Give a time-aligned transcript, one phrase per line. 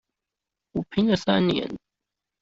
[0.71, 1.77] 我拼了三年